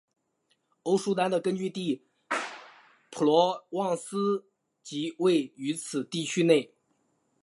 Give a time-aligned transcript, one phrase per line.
[0.81, 2.07] 欧舒丹的根据地
[3.11, 4.47] 普罗旺斯
[4.81, 6.73] 即位于此地区内。